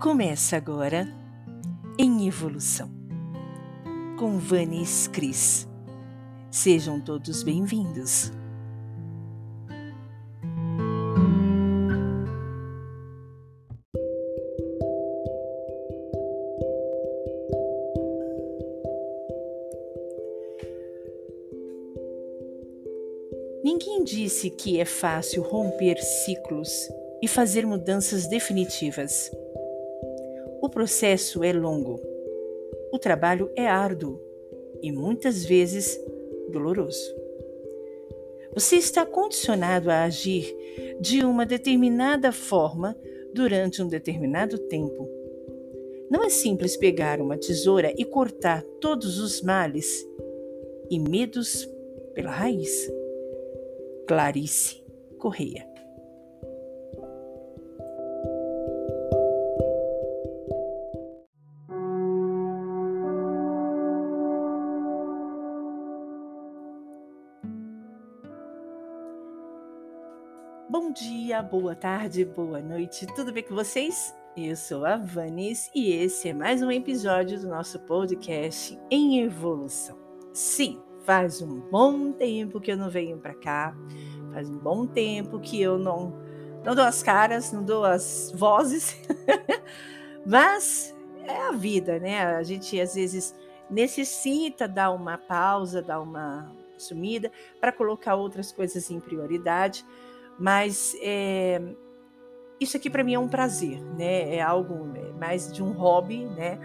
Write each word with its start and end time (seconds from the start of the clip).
Começa 0.00 0.56
agora 0.56 1.06
em 1.98 2.26
Evolução 2.26 2.90
com 4.18 4.38
Vanis 4.38 5.06
Cris. 5.06 5.68
Sejam 6.50 6.98
todos 6.98 7.42
bem-vindos. 7.42 8.32
Ninguém 23.62 24.02
disse 24.02 24.48
que 24.48 24.80
é 24.80 24.86
fácil 24.86 25.42
romper 25.42 25.98
ciclos 26.02 26.70
e 27.22 27.28
fazer 27.28 27.66
mudanças 27.66 28.26
definitivas. 28.26 29.30
O 30.62 30.68
processo 30.68 31.42
é 31.42 31.52
longo, 31.52 32.00
o 32.92 32.98
trabalho 32.98 33.50
é 33.56 33.66
árduo 33.66 34.20
e 34.82 34.92
muitas 34.92 35.44
vezes 35.44 35.98
doloroso. 36.50 37.14
Você 38.54 38.76
está 38.76 39.06
condicionado 39.06 39.90
a 39.90 40.02
agir 40.02 40.54
de 41.00 41.24
uma 41.24 41.46
determinada 41.46 42.32
forma 42.32 42.96
durante 43.32 43.80
um 43.80 43.88
determinado 43.88 44.58
tempo. 44.58 45.08
Não 46.10 46.24
é 46.24 46.28
simples 46.28 46.76
pegar 46.76 47.20
uma 47.20 47.38
tesoura 47.38 47.94
e 47.96 48.04
cortar 48.04 48.62
todos 48.80 49.20
os 49.20 49.40
males 49.40 50.06
e 50.90 50.98
medos 50.98 51.68
pela 52.14 52.32
raiz. 52.32 52.90
Clarice 54.06 54.82
Correia. 55.18 55.69
Bom 70.90 70.94
dia, 70.94 71.40
boa 71.40 71.76
tarde, 71.76 72.24
boa 72.24 72.60
noite, 72.60 73.06
tudo 73.14 73.32
bem 73.32 73.44
com 73.44 73.54
vocês? 73.54 74.12
Eu 74.36 74.56
sou 74.56 74.84
a 74.84 74.96
Vanis 74.96 75.70
e 75.72 75.92
esse 75.92 76.30
é 76.30 76.32
mais 76.32 76.62
um 76.62 76.70
episódio 76.72 77.38
do 77.38 77.46
nosso 77.46 77.78
podcast 77.78 78.76
em 78.90 79.20
evolução. 79.20 79.96
Sim, 80.32 80.82
Faz 81.04 81.40
um 81.40 81.60
bom 81.60 82.10
tempo 82.10 82.60
que 82.60 82.72
eu 82.72 82.76
não 82.76 82.90
venho 82.90 83.18
para 83.18 83.34
cá. 83.34 83.72
Faz 84.32 84.50
um 84.50 84.58
bom 84.58 84.84
tempo 84.84 85.38
que 85.38 85.62
eu 85.62 85.78
não 85.78 86.12
não 86.64 86.74
dou 86.74 86.84
as 86.84 87.04
caras, 87.04 87.52
não 87.52 87.62
dou 87.62 87.84
as 87.84 88.32
vozes. 88.34 89.00
Mas 90.26 90.92
é 91.22 91.36
a 91.36 91.52
vida, 91.52 92.00
né? 92.00 92.20
A 92.20 92.42
gente 92.42 92.80
às 92.80 92.96
vezes 92.96 93.32
necessita 93.70 94.66
dar 94.66 94.90
uma 94.90 95.16
pausa, 95.16 95.80
dar 95.80 96.00
uma 96.00 96.52
sumida 96.76 97.30
para 97.60 97.70
colocar 97.70 98.16
outras 98.16 98.50
coisas 98.50 98.90
em 98.90 98.98
prioridade. 98.98 99.86
Mas 100.40 100.96
é, 101.00 101.60
isso 102.58 102.76
aqui 102.76 102.90
para 102.90 103.04
mim 103.04 103.14
é 103.14 103.18
um 103.18 103.28
prazer, 103.28 103.80
né? 103.96 104.34
É 104.34 104.40
algo 104.40 104.90
é 104.96 105.12
mais 105.12 105.52
de 105.52 105.62
um 105.62 105.70
hobby, 105.72 106.24
né? 106.24 106.58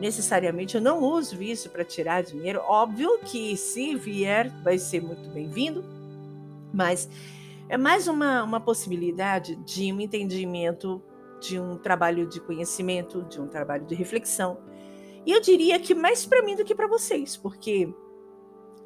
necessariamente 0.00 0.74
eu 0.74 0.80
não 0.80 1.02
uso 1.04 1.40
isso 1.42 1.68
para 1.68 1.84
tirar 1.84 2.22
dinheiro. 2.22 2.60
Óbvio 2.66 3.18
que 3.18 3.56
se 3.56 3.94
vier, 3.94 4.50
vai 4.62 4.78
ser 4.78 5.02
muito 5.02 5.28
bem-vindo, 5.28 5.84
mas 6.72 7.08
é 7.68 7.76
mais 7.76 8.08
uma, 8.08 8.42
uma 8.42 8.58
possibilidade 8.58 9.54
de 9.56 9.92
um 9.92 10.00
entendimento, 10.00 11.02
de 11.38 11.60
um 11.60 11.76
trabalho 11.76 12.26
de 12.26 12.40
conhecimento, 12.40 13.22
de 13.24 13.40
um 13.40 13.46
trabalho 13.46 13.84
de 13.84 13.94
reflexão. 13.94 14.58
E 15.26 15.32
eu 15.32 15.40
diria 15.40 15.78
que 15.78 15.94
mais 15.94 16.24
para 16.24 16.42
mim 16.42 16.56
do 16.56 16.64
que 16.64 16.74
para 16.74 16.88
vocês, 16.88 17.36
porque 17.36 17.92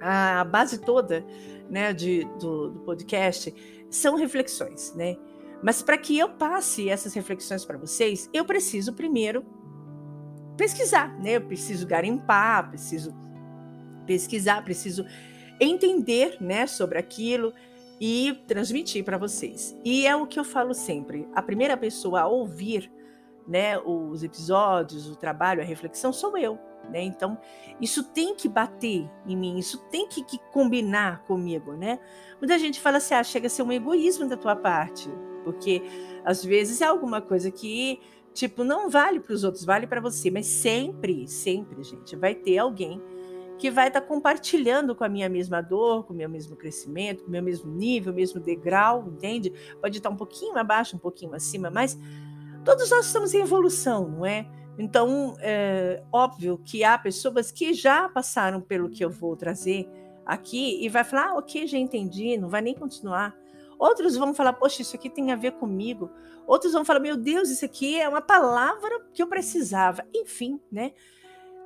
a 0.01 0.45
base 0.45 0.81
toda 0.81 1.25
né, 1.71 1.93
de, 1.93 2.25
do, 2.41 2.71
do 2.71 2.81
podcast 2.81 3.55
são 3.95 4.17
reflexões, 4.17 4.93
né? 4.95 5.17
Mas 5.63 5.83
para 5.83 5.97
que 5.97 6.19
eu 6.19 6.29
passe 6.29 6.89
essas 6.89 7.15
reflexões 7.15 7.65
para 7.65 7.79
vocês, 7.79 8.29
eu 8.33 8.45
preciso 8.45 8.93
primeiro 8.93 9.45
pesquisar, 10.57 11.19
né? 11.21 11.37
Eu 11.37 11.43
preciso 11.43 11.87
garimpar, 11.87 12.69
preciso 12.69 13.15
pesquisar, 14.07 14.63
preciso 14.63 15.07
entender, 15.61 16.37
né, 16.41 16.67
sobre 16.67 16.99
aquilo 16.99 17.55
e 18.01 18.43
transmitir 18.47 19.05
para 19.05 19.17
vocês. 19.17 19.77
E 19.85 20.07
é 20.07 20.15
o 20.15 20.27
que 20.27 20.39
eu 20.39 20.45
falo 20.45 20.75
sempre: 20.75 21.27
a 21.35 21.41
primeira 21.41 21.77
pessoa 21.77 22.21
a 22.21 22.27
ouvir, 22.27 22.91
né, 23.47 23.79
os 23.79 24.23
episódios, 24.23 25.09
o 25.09 25.17
trabalho, 25.17 25.63
a 25.63 25.65
reflexão 25.65 26.13
sou 26.13 26.37
eu. 26.37 26.59
Né? 26.91 27.03
Então, 27.03 27.39
isso 27.81 28.05
tem 28.05 28.35
que 28.35 28.49
bater 28.49 29.11
em 29.27 29.37
mim, 29.37 29.59
isso 29.59 29.79
tem 29.91 30.07
que, 30.07 30.23
que 30.23 30.39
combinar 30.53 31.25
comigo, 31.25 31.73
né? 31.73 31.99
Muita 32.39 32.59
gente 32.59 32.81
fala 32.81 32.99
assim, 32.99 33.15
ah, 33.15 33.25
chega 33.25 33.47
a 33.47 33.51
ser 33.51 33.63
um 33.63 33.73
egoísmo 33.73 34.29
da 34.29 34.37
tua 34.37 34.55
parte, 34.55 35.09
porque 35.43 35.83
às 36.25 36.45
vezes 36.45 36.81
é 36.81 36.87
alguma 36.87 37.21
coisa 37.21 37.51
que 37.51 38.01
Tipo, 38.35 38.65
não 38.65 38.91
vale 38.91 39.21
para 39.21 39.33
os 39.33 39.45
outros, 39.45 39.65
vale 39.65 39.87
para 39.87 40.01
você. 40.01 40.29
Mas 40.29 40.47
sempre, 40.47 41.27
sempre, 41.29 41.83
gente, 41.85 42.17
vai 42.17 42.35
ter 42.35 42.59
alguém 42.59 43.01
que 43.57 43.71
vai 43.71 43.87
estar 43.87 44.01
tá 44.01 44.07
compartilhando 44.07 44.95
com 44.97 45.05
a 45.05 45.09
minha 45.09 45.29
mesma 45.29 45.61
dor, 45.61 46.05
com 46.05 46.13
o 46.13 46.17
meu 46.17 46.29
mesmo 46.29 46.57
crescimento, 46.57 47.23
com 47.23 47.29
o 47.29 47.31
meu 47.31 47.43
mesmo 47.43 47.73
nível, 47.73 48.13
mesmo 48.13 48.41
degrau, 48.41 49.07
entende? 49.07 49.53
Pode 49.81 49.99
estar 49.99 50.11
um 50.11 50.17
pouquinho 50.17 50.59
abaixo, 50.59 50.97
um 50.97 50.99
pouquinho 50.99 51.33
acima, 51.33 51.71
mas 51.71 51.97
todos 52.65 52.91
nós 52.91 53.07
estamos 53.07 53.33
em 53.33 53.41
evolução, 53.41 54.09
não 54.09 54.27
é? 54.27 54.51
Então, 54.79 55.37
é 55.41 56.03
óbvio 56.13 56.59
que 56.65 56.83
há 56.83 56.99
pessoas 56.99 57.53
que 57.53 57.73
já 57.73 58.09
passaram 58.09 58.61
pelo 58.61 58.91
que 58.91 59.05
eu 59.05 59.11
vou 59.11 59.37
trazer 59.37 59.89
aqui 60.27 60.85
e 60.85 60.89
vai 60.89 61.05
falar, 61.05 61.29
ah, 61.29 61.39
ok, 61.39 61.67
já 61.67 61.79
entendi, 61.79 62.37
não 62.37 62.49
vai 62.49 62.61
nem 62.61 62.75
continuar. 62.75 63.37
Outros 63.79 64.17
vão 64.17 64.35
falar, 64.35 64.55
poxa, 64.55 64.83
isso 64.83 64.97
aqui 64.97 65.11
tem 65.11 65.33
a 65.33 65.37
ver 65.37 65.53
comigo. 65.53 66.11
Outros 66.47 66.73
vão 66.73 66.85
falar, 66.85 67.01
meu 67.01 67.17
Deus, 67.17 67.51
isso 67.51 67.65
aqui 67.65 68.01
é 68.01 68.09
uma 68.09 68.23
palavra 68.23 69.07
que 69.13 69.23
eu 69.23 69.27
precisava. 69.27 70.05
Enfim, 70.15 70.61
né? 70.71 70.93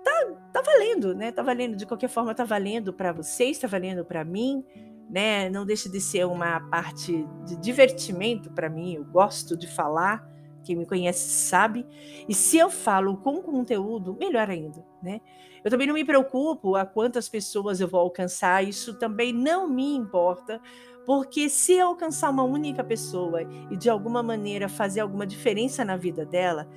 Tá, 0.04 0.34
tá 0.54 0.62
valendo, 0.62 1.14
né? 1.14 1.32
Tá 1.32 1.42
valendo. 1.42 1.76
De 1.76 1.86
qualquer 1.86 2.08
forma, 2.08 2.34
tá 2.34 2.44
valendo 2.44 2.92
para 2.92 3.12
vocês, 3.12 3.58
tá 3.58 3.66
valendo 3.66 4.04
para 4.04 4.24
mim, 4.24 4.64
né? 5.10 5.50
Não 5.50 5.66
deixa 5.66 5.88
de 5.88 6.00
ser 6.00 6.26
uma 6.26 6.60
parte 6.70 7.26
de 7.44 7.56
divertimento 7.56 8.50
para 8.50 8.68
mim. 8.68 8.94
Eu 8.94 9.04
gosto 9.04 9.56
de 9.56 9.66
falar. 9.66 10.26
Quem 10.68 10.76
me 10.76 10.84
conhece 10.84 11.30
sabe. 11.30 11.86
E 12.28 12.34
se 12.34 12.58
eu 12.58 12.68
falo 12.68 13.16
com 13.16 13.40
conteúdo, 13.40 14.14
melhor 14.20 14.50
ainda, 14.50 14.84
né? 15.02 15.22
Eu 15.64 15.70
também 15.70 15.86
não 15.86 15.94
me 15.94 16.04
preocupo 16.04 16.76
a 16.76 16.84
quantas 16.84 17.26
pessoas 17.26 17.80
eu 17.80 17.88
vou 17.88 18.00
alcançar, 18.00 18.62
isso 18.62 18.98
também 18.98 19.32
não 19.32 19.66
me 19.66 19.94
importa, 19.94 20.60
porque 21.06 21.48
se 21.48 21.80
alcançar 21.80 22.28
uma 22.28 22.42
única 22.42 22.84
pessoa 22.84 23.40
e 23.70 23.78
de 23.78 23.88
alguma 23.88 24.22
maneira 24.22 24.68
fazer 24.68 25.00
alguma 25.00 25.26
diferença 25.26 25.86
na 25.86 25.96
vida 25.96 26.26
dela, 26.26 26.68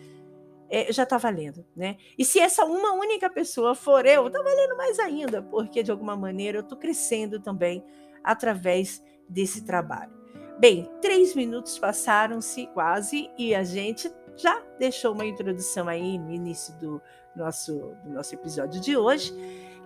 é, 0.70 0.90
já 0.94 1.04
está 1.04 1.18
valendo, 1.18 1.66
né? 1.76 1.98
E 2.18 2.24
se 2.24 2.40
essa 2.40 2.64
uma 2.64 2.94
única 2.94 3.30
pessoa 3.30 3.76
for 3.76 4.06
eu, 4.06 4.28
está 4.28 4.42
valendo 4.42 4.78
mais 4.78 5.00
ainda, 5.00 5.42
porque 5.42 5.84
de 5.84 5.92
alguma 5.92 6.16
maneira 6.16 6.60
eu 6.60 6.64
estou 6.64 6.78
crescendo 6.78 7.42
também 7.42 7.84
através 8.24 9.04
desse 9.28 9.66
trabalho. 9.66 10.21
Bem, 10.60 10.90
três 11.02 11.34
minutos 11.36 11.80
passaram-se 11.80 12.68
quase 12.68 13.30
e 13.38 13.56
a 13.56 13.64
gente 13.64 14.12
já 14.36 14.62
deixou 14.78 15.14
uma 15.14 15.26
introdução 15.26 15.88
aí 15.88 16.18
no 16.18 16.32
início 16.32 16.74
do 16.80 17.02
nosso, 17.36 17.96
do 18.04 18.12
nosso 18.12 18.34
episódio 18.36 18.80
de 18.80 18.96
hoje 18.96 19.34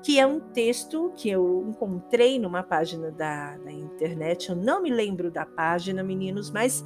que 0.05 0.19
é 0.19 0.27
um 0.27 0.39
texto 0.39 1.11
que 1.15 1.27
eu 1.27 1.65
encontrei 1.67 2.37
numa 2.37 2.61
página 2.61 3.09
da, 3.09 3.57
da 3.57 3.71
internet. 3.71 4.49
Eu 4.49 4.55
não 4.55 4.79
me 4.79 4.91
lembro 4.91 5.31
da 5.31 5.47
página, 5.47 6.03
meninos, 6.03 6.51
mas 6.51 6.85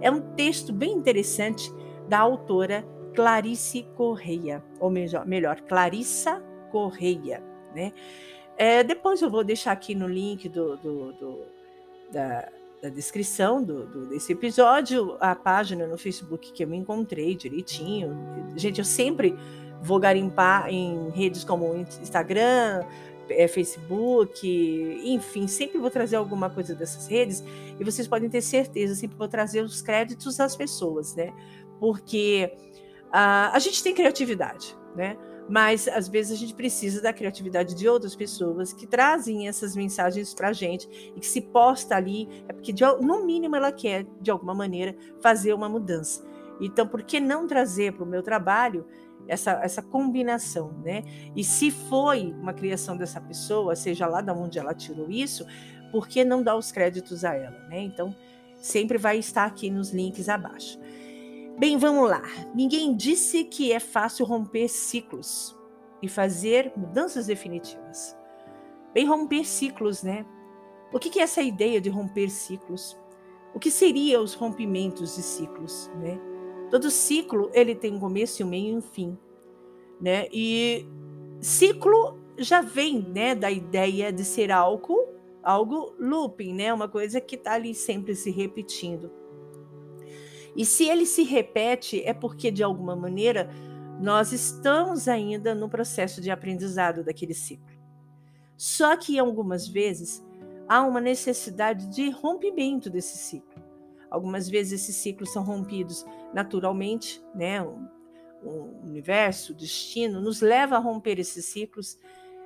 é 0.00 0.10
um 0.10 0.34
texto 0.34 0.72
bem 0.72 0.92
interessante 0.92 1.70
da 2.08 2.20
autora 2.20 2.82
Clarice 3.14 3.82
Correia, 3.94 4.64
ou 4.80 4.88
melhor, 4.88 5.26
melhor 5.26 5.60
Clarissa 5.60 6.42
Correia, 6.72 7.42
né? 7.74 7.92
É, 8.56 8.82
depois 8.82 9.20
eu 9.20 9.28
vou 9.28 9.44
deixar 9.44 9.72
aqui 9.72 9.94
no 9.94 10.08
link 10.08 10.48
do, 10.48 10.78
do, 10.78 11.12
do 11.12 11.42
da, 12.10 12.48
da, 12.84 12.88
descrição 12.90 13.62
do, 13.62 13.86
do, 13.86 14.06
desse 14.06 14.32
episódio 14.32 15.16
a 15.18 15.34
página 15.34 15.86
no 15.86 15.96
Facebook 15.96 16.52
que 16.52 16.62
eu 16.62 16.68
me 16.68 16.76
encontrei 16.76 17.34
direitinho. 17.34 18.14
Gente, 18.56 18.78
eu 18.78 18.84
sempre 18.84 19.34
vou 19.82 19.98
garimpar 19.98 20.68
em 20.68 21.10
redes 21.10 21.44
como 21.44 21.74
Instagram, 21.74 22.84
é, 23.28 23.48
Facebook, 23.48 24.46
enfim, 25.04 25.46
sempre 25.46 25.78
vou 25.78 25.90
trazer 25.90 26.16
alguma 26.16 26.50
coisa 26.50 26.74
dessas 26.74 27.06
redes 27.06 27.42
e 27.78 27.84
vocês 27.84 28.06
podem 28.06 28.28
ter 28.28 28.42
certeza, 28.42 28.94
sempre 28.94 29.16
vou 29.16 29.28
trazer 29.28 29.62
os 29.62 29.80
créditos 29.80 30.36
das 30.36 30.54
pessoas, 30.54 31.14
né? 31.14 31.32
Porque 31.80 32.52
uh, 33.06 33.50
a 33.52 33.58
gente 33.58 33.82
tem 33.82 33.94
criatividade, 33.94 34.76
né? 34.94 35.16
Mas 35.48 35.86
às 35.88 36.08
vezes 36.08 36.32
a 36.32 36.36
gente 36.36 36.54
precisa 36.54 37.02
da 37.02 37.12
criatividade 37.12 37.74
de 37.74 37.88
outras 37.88 38.16
pessoas 38.16 38.72
que 38.72 38.86
trazem 38.86 39.46
essas 39.46 39.76
mensagens 39.76 40.32
para 40.32 40.48
a 40.48 40.52
gente 40.52 41.12
e 41.14 41.20
que 41.20 41.26
se 41.26 41.40
posta 41.40 41.94
ali, 41.96 42.28
é 42.48 42.52
porque 42.52 42.72
de, 42.72 42.84
no 43.02 43.24
mínimo 43.24 43.54
ela 43.54 43.70
quer, 43.70 44.06
de 44.20 44.30
alguma 44.30 44.54
maneira, 44.54 44.96
fazer 45.20 45.52
uma 45.52 45.68
mudança. 45.68 46.24
Então, 46.60 46.86
por 46.86 47.02
que 47.02 47.20
não 47.20 47.46
trazer 47.46 47.92
para 47.92 48.04
o 48.04 48.06
meu 48.06 48.22
trabalho 48.22 48.86
essa, 49.26 49.52
essa 49.62 49.82
combinação, 49.82 50.72
né? 50.84 51.02
E 51.34 51.42
se 51.42 51.70
foi 51.70 52.34
uma 52.38 52.52
criação 52.52 52.96
dessa 52.96 53.20
pessoa, 53.20 53.74
seja 53.74 54.06
lá 54.06 54.20
de 54.20 54.30
onde 54.30 54.58
ela 54.58 54.74
tirou 54.74 55.10
isso, 55.10 55.46
por 55.90 56.08
que 56.08 56.24
não 56.24 56.42
dar 56.42 56.56
os 56.56 56.70
créditos 56.70 57.24
a 57.24 57.34
ela, 57.34 57.58
né? 57.68 57.80
Então, 57.80 58.14
sempre 58.56 58.98
vai 58.98 59.18
estar 59.18 59.44
aqui 59.44 59.70
nos 59.70 59.90
links 59.90 60.28
abaixo. 60.28 60.78
Bem, 61.56 61.78
vamos 61.78 62.10
lá. 62.10 62.22
Ninguém 62.52 62.96
disse 62.96 63.44
que 63.44 63.72
é 63.72 63.78
fácil 63.78 64.26
romper 64.26 64.68
ciclos 64.68 65.56
e 66.02 66.08
fazer 66.08 66.72
mudanças 66.76 67.26
definitivas. 67.26 68.16
Bem, 68.92 69.06
romper 69.06 69.44
ciclos, 69.44 70.02
né? 70.02 70.26
O 70.92 70.98
que 70.98 71.18
é 71.20 71.22
essa 71.22 71.42
ideia 71.42 71.80
de 71.80 71.88
romper 71.88 72.28
ciclos? 72.28 72.98
O 73.54 73.60
que 73.60 73.70
seriam 73.70 74.22
os 74.24 74.34
rompimentos 74.34 75.14
de 75.14 75.22
ciclos, 75.22 75.88
né? 76.00 76.18
Todo 76.70 76.90
ciclo 76.90 77.48
ele 77.54 77.76
tem 77.76 77.94
um 77.94 78.00
começo, 78.00 78.42
um 78.42 78.48
meio 78.48 78.74
e 78.74 78.76
um 78.76 78.82
fim, 78.82 79.16
né? 80.00 80.26
E 80.32 80.84
ciclo 81.40 82.18
já 82.36 82.62
vem, 82.62 83.00
né, 83.00 83.32
da 83.32 83.48
ideia 83.48 84.12
de 84.12 84.24
ser 84.24 84.50
algo, 84.50 85.06
algo 85.40 85.94
looping, 86.00 86.52
né? 86.52 86.74
Uma 86.74 86.88
coisa 86.88 87.20
que 87.20 87.36
está 87.36 87.52
ali 87.52 87.76
sempre 87.76 88.16
se 88.16 88.32
repetindo. 88.32 89.23
E 90.56 90.64
se 90.64 90.88
ele 90.88 91.06
se 91.06 91.22
repete, 91.22 92.02
é 92.04 92.14
porque 92.14 92.50
de 92.50 92.62
alguma 92.62 92.94
maneira 92.94 93.50
nós 94.00 94.32
estamos 94.32 95.08
ainda 95.08 95.54
no 95.54 95.68
processo 95.68 96.20
de 96.20 96.30
aprendizado 96.30 97.04
daquele 97.04 97.34
ciclo. 97.34 97.74
Só 98.56 98.96
que 98.96 99.18
algumas 99.18 99.66
vezes 99.66 100.24
há 100.68 100.82
uma 100.82 101.00
necessidade 101.00 101.86
de 101.88 102.10
rompimento 102.10 102.88
desse 102.88 103.18
ciclo. 103.18 103.62
Algumas 104.10 104.48
vezes 104.48 104.82
esses 104.82 104.96
ciclos 104.96 105.32
são 105.32 105.42
rompidos 105.42 106.04
naturalmente, 106.32 107.22
né? 107.34 107.60
O, 107.62 107.90
universo, 108.84 109.52
o 109.52 109.56
destino 109.56 110.20
nos 110.20 110.40
leva 110.40 110.76
a 110.76 110.78
romper 110.78 111.18
esses 111.18 111.44
ciclos. 111.46 111.98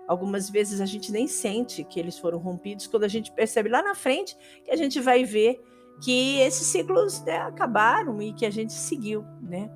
Algumas 0.06 0.48
vezes 0.48 0.80
a 0.80 0.86
gente 0.86 1.12
nem 1.12 1.26
sente 1.26 1.84
que 1.84 2.00
eles 2.00 2.18
foram 2.18 2.38
rompidos, 2.38 2.86
quando 2.86 3.04
a 3.04 3.08
gente 3.08 3.32
percebe 3.32 3.68
lá 3.68 3.82
na 3.82 3.94
frente 3.94 4.36
que 4.64 4.70
a 4.70 4.76
gente 4.76 5.00
vai 5.00 5.24
ver 5.24 5.60
que 6.00 6.38
esses 6.40 6.66
ciclos 6.66 7.22
né, 7.24 7.38
acabaram 7.38 8.20
e 8.22 8.32
que 8.32 8.46
a 8.46 8.50
gente 8.50 8.72
seguiu, 8.72 9.24
né? 9.40 9.70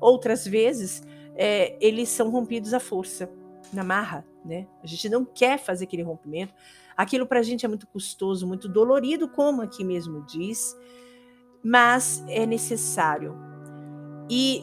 Outras 0.00 0.46
vezes 0.46 1.02
é, 1.34 1.76
eles 1.80 2.08
são 2.08 2.30
rompidos 2.30 2.74
à 2.74 2.80
força, 2.80 3.30
na 3.72 3.82
marra, 3.82 4.24
né? 4.44 4.66
A 4.82 4.86
gente 4.86 5.08
não 5.08 5.24
quer 5.24 5.58
fazer 5.58 5.84
aquele 5.84 6.02
rompimento. 6.02 6.54
Aquilo 6.96 7.26
para 7.26 7.40
a 7.40 7.42
gente 7.42 7.64
é 7.64 7.68
muito 7.68 7.86
custoso, 7.86 8.46
muito 8.46 8.68
dolorido, 8.68 9.28
como 9.28 9.62
aqui 9.62 9.82
mesmo 9.82 10.24
diz 10.26 10.76
mas 11.64 12.22
é 12.28 12.44
necessário. 12.44 13.34
E 14.28 14.62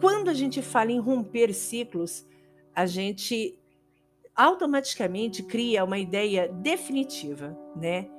quando 0.00 0.28
a 0.28 0.34
gente 0.34 0.60
fala 0.60 0.90
em 0.90 0.98
romper 0.98 1.54
ciclos, 1.54 2.26
a 2.74 2.84
gente 2.84 3.56
automaticamente 4.34 5.44
cria 5.44 5.84
uma 5.84 5.98
ideia 5.98 6.48
definitiva, 6.48 7.56
né? 7.76 8.10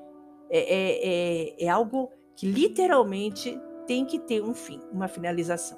É, 0.50 0.60
é, 0.60 1.54
é, 1.60 1.66
é, 1.66 1.70
algo 1.70 2.12
que 2.36 2.50
literalmente 2.50 3.60
tem 3.86 4.06
que 4.06 4.20
ter 4.20 4.42
um 4.42 4.54
fim, 4.54 4.80
uma 4.92 5.08
finalização. 5.08 5.78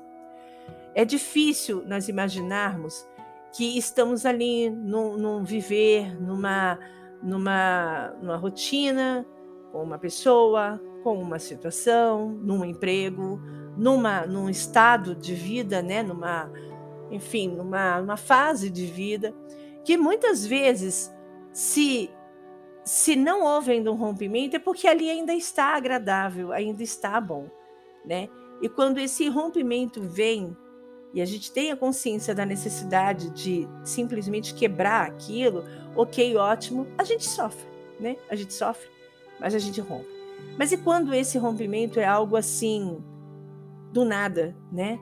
É 0.93 1.03
difícil 1.05 1.83
nós 1.85 2.07
imaginarmos 2.07 3.07
que 3.55 3.77
estamos 3.77 4.25
ali 4.25 4.69
num, 4.69 5.17
num 5.17 5.43
viver, 5.43 6.21
numa, 6.21 6.79
numa, 7.21 8.13
numa 8.21 8.35
rotina, 8.35 9.25
com 9.71 9.83
uma 9.83 9.97
pessoa, 9.97 10.79
com 11.03 11.19
uma 11.19 11.39
situação, 11.39 12.29
num 12.29 12.63
emprego, 12.65 13.39
numa, 13.77 14.25
num 14.25 14.49
estado 14.49 15.15
de 15.15 15.33
vida, 15.33 15.81
né, 15.81 16.03
numa, 16.03 16.51
enfim, 17.09 17.49
numa, 17.49 18.01
numa 18.01 18.17
fase 18.17 18.69
de 18.69 18.85
vida, 18.85 19.33
que 19.83 19.97
muitas 19.97 20.45
vezes, 20.45 21.13
se, 21.51 22.09
se 22.89 23.15
não 23.15 23.43
houve 23.43 23.73
ainda 23.73 23.91
um 23.91 23.95
rompimento, 23.95 24.55
é 24.55 24.59
porque 24.59 24.87
ali 24.87 25.11
ainda 25.11 25.31
está 25.31 25.75
agradável, 25.75 26.51
ainda 26.51 26.81
está 26.81 27.21
bom, 27.21 27.47
né? 28.03 28.27
E 28.63 28.67
quando 28.67 28.97
esse 28.97 29.29
rompimento 29.29 30.01
vem 30.01 30.57
e 31.13 31.21
a 31.21 31.25
gente 31.25 31.51
tem 31.51 31.71
a 31.71 31.77
consciência 31.77 32.33
da 32.33 32.47
necessidade 32.47 33.29
de 33.29 33.67
simplesmente 33.83 34.55
quebrar 34.55 35.05
aquilo, 35.05 35.63
ok, 35.95 36.35
ótimo, 36.35 36.87
a 36.97 37.03
gente 37.03 37.29
sofre, 37.29 37.63
né? 37.99 38.17
A 38.27 38.35
gente 38.35 38.55
sofre, 38.55 38.89
mas 39.39 39.53
a 39.53 39.59
gente 39.59 39.79
rompe. 39.79 40.09
Mas 40.57 40.71
e 40.71 40.77
quando 40.77 41.13
esse 41.13 41.37
rompimento 41.37 41.99
é 41.99 42.05
algo 42.05 42.35
assim, 42.35 43.03
do 43.93 44.03
nada, 44.03 44.57
né? 44.71 44.99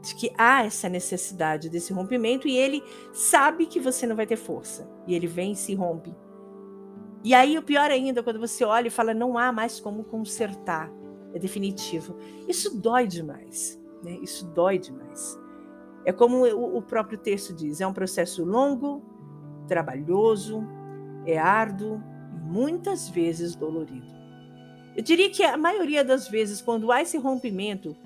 De 0.00 0.14
que 0.14 0.32
há 0.38 0.64
essa 0.64 0.88
necessidade 0.88 1.68
desse 1.68 1.92
rompimento 1.92 2.48
e 2.48 2.56
ele 2.56 2.82
sabe 3.12 3.66
que 3.66 3.78
você 3.78 4.06
não 4.06 4.16
vai 4.16 4.26
ter 4.26 4.36
força. 4.36 4.90
E 5.06 5.14
ele 5.14 5.26
vem 5.26 5.52
e 5.52 5.56
se 5.56 5.74
rompe. 5.74 6.16
E 7.22 7.34
aí, 7.34 7.58
o 7.58 7.62
pior 7.62 7.90
ainda, 7.90 8.22
quando 8.22 8.40
você 8.40 8.64
olha 8.64 8.88
e 8.88 8.90
fala, 8.90 9.12
não 9.12 9.36
há 9.36 9.52
mais 9.52 9.78
como 9.78 10.04
consertar. 10.04 10.90
É 11.34 11.38
definitivo. 11.38 12.16
Isso 12.48 12.76
dói 12.76 13.06
demais. 13.06 13.80
Né? 14.02 14.18
Isso 14.22 14.46
dói 14.46 14.78
demais. 14.78 15.38
É 16.04 16.12
como 16.12 16.46
o 16.46 16.82
próprio 16.82 17.18
texto 17.18 17.54
diz: 17.54 17.80
é 17.80 17.86
um 17.86 17.92
processo 17.92 18.44
longo, 18.44 19.02
trabalhoso, 19.68 20.66
é 21.26 21.38
árduo 21.38 22.02
e 22.34 22.40
muitas 22.40 23.08
vezes 23.08 23.54
dolorido. 23.54 24.06
Eu 24.96 25.02
diria 25.02 25.30
que 25.30 25.42
a 25.42 25.56
maioria 25.56 26.02
das 26.02 26.28
vezes, 26.28 26.60
quando 26.60 26.90
há 26.90 27.02
esse 27.02 27.16
rompimento, 27.16 27.96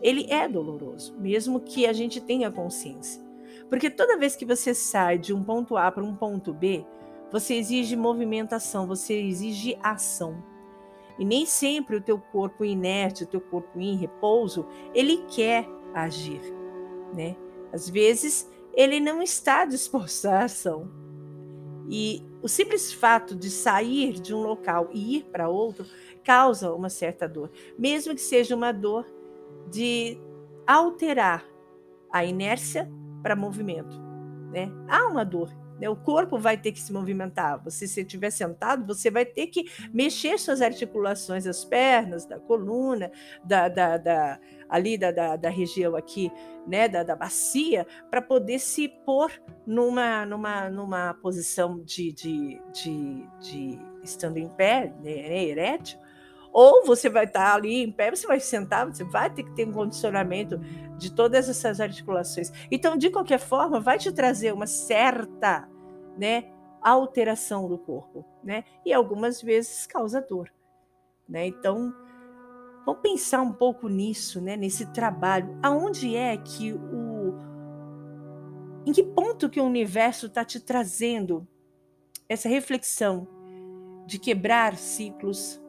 ele 0.00 0.26
é 0.30 0.48
doloroso, 0.48 1.14
mesmo 1.18 1.60
que 1.60 1.86
a 1.86 1.92
gente 1.92 2.20
tenha 2.20 2.50
consciência. 2.50 3.22
Porque 3.68 3.90
toda 3.90 4.18
vez 4.18 4.34
que 4.34 4.44
você 4.44 4.74
sai 4.74 5.18
de 5.18 5.32
um 5.32 5.42
ponto 5.42 5.76
A 5.76 5.90
para 5.90 6.02
um 6.02 6.14
ponto 6.14 6.52
B, 6.52 6.84
você 7.32 7.54
exige 7.54 7.96
movimentação, 7.96 8.86
você 8.86 9.14
exige 9.14 9.78
ação. 9.82 10.44
E 11.18 11.24
nem 11.24 11.46
sempre 11.46 11.96
o 11.96 12.00
teu 12.00 12.18
corpo 12.18 12.64
inerte, 12.64 13.24
o 13.24 13.26
teu 13.26 13.40
corpo 13.40 13.80
em 13.80 13.96
repouso, 13.96 14.66
ele 14.94 15.24
quer 15.28 15.66
agir, 15.94 16.40
né? 17.14 17.36
Às 17.72 17.88
vezes 17.88 18.48
ele 18.74 19.00
não 19.00 19.22
está 19.22 19.64
disposto 19.66 20.26
à 20.26 20.44
ação. 20.44 20.90
E 21.88 22.24
o 22.42 22.48
simples 22.48 22.92
fato 22.92 23.34
de 23.34 23.50
sair 23.50 24.12
de 24.20 24.34
um 24.34 24.42
local 24.42 24.90
e 24.92 25.16
ir 25.16 25.24
para 25.24 25.48
outro 25.48 25.86
causa 26.22 26.72
uma 26.72 26.88
certa 26.88 27.28
dor, 27.28 27.50
mesmo 27.78 28.14
que 28.14 28.20
seja 28.20 28.54
uma 28.54 28.72
dor 28.72 29.06
de 29.70 30.18
alterar 30.66 31.44
a 32.10 32.24
inércia 32.24 32.90
para 33.22 33.34
movimento. 33.34 34.00
Né? 34.50 34.70
Há 34.88 35.06
uma 35.06 35.24
dor. 35.24 35.61
Né? 35.82 35.88
O 35.88 35.96
corpo 35.96 36.38
vai 36.38 36.56
ter 36.56 36.70
que 36.70 36.80
se 36.80 36.92
movimentar. 36.92 37.60
Você, 37.64 37.88
se 37.88 38.02
estiver 38.02 38.30
sentado, 38.30 38.86
você 38.86 39.10
vai 39.10 39.24
ter 39.24 39.48
que 39.48 39.64
mexer 39.92 40.38
suas 40.38 40.62
articulações, 40.62 41.44
as 41.44 41.64
pernas, 41.64 42.24
da 42.24 42.38
coluna, 42.38 43.10
da, 43.42 43.68
da, 43.68 43.96
da 43.96 44.38
ali 44.68 44.96
da, 44.96 45.10
da, 45.10 45.34
da, 45.34 45.50
região 45.50 45.96
aqui, 45.96 46.30
né, 46.68 46.86
da, 46.86 47.02
da 47.02 47.16
bacia, 47.16 47.84
para 48.08 48.22
poder 48.22 48.60
se 48.60 48.88
pôr 49.04 49.32
numa, 49.66 50.24
numa, 50.24 50.70
numa 50.70 51.14
posição 51.14 51.82
de, 51.82 52.12
de, 52.12 52.62
de, 52.72 53.26
de 53.40 53.78
estando 54.04 54.36
em 54.36 54.48
pé, 54.48 54.94
né, 55.02 55.48
erétil, 55.48 55.98
ou 56.52 56.84
você 56.84 57.08
vai 57.08 57.24
estar 57.24 57.54
ali 57.54 57.82
em 57.82 57.90
pé, 57.90 58.10
você 58.10 58.26
vai 58.26 58.38
sentar, 58.38 58.86
você 58.86 59.02
vai 59.02 59.30
ter 59.30 59.42
que 59.42 59.54
ter 59.54 59.66
um 59.66 59.72
condicionamento 59.72 60.58
de 60.98 61.10
todas 61.10 61.48
essas 61.48 61.80
articulações. 61.80 62.52
Então, 62.70 62.96
de 62.96 63.10
qualquer 63.10 63.38
forma, 63.38 63.80
vai 63.80 63.98
te 63.98 64.12
trazer 64.12 64.52
uma 64.52 64.66
certa, 64.66 65.68
né, 66.16 66.44
alteração 66.82 67.68
do 67.68 67.78
corpo, 67.78 68.24
né? 68.42 68.64
E 68.84 68.92
algumas 68.92 69.40
vezes 69.40 69.86
causa 69.86 70.20
dor, 70.20 70.52
né? 71.28 71.46
Então, 71.46 71.94
vamos 72.84 73.00
pensar 73.02 73.40
um 73.42 73.52
pouco 73.52 73.88
nisso, 73.88 74.40
né, 74.40 74.56
nesse 74.56 74.86
trabalho. 74.92 75.58
Aonde 75.62 76.16
é 76.16 76.36
que 76.36 76.72
o 76.72 77.52
em 78.84 78.92
que 78.92 79.02
ponto 79.04 79.48
que 79.48 79.60
o 79.60 79.64
universo 79.64 80.26
está 80.26 80.44
te 80.44 80.58
trazendo 80.58 81.46
essa 82.28 82.48
reflexão 82.48 83.28
de 84.06 84.18
quebrar 84.18 84.76
ciclos, 84.76 85.62